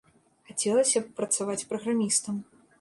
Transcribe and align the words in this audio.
Хацелася 0.47 1.03
б 1.05 1.13
працаваць 1.21 1.67
праграмістам. 1.75 2.45